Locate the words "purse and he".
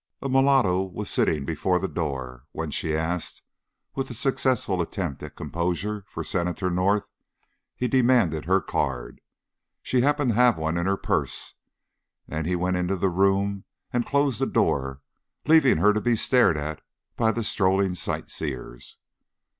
10.97-12.55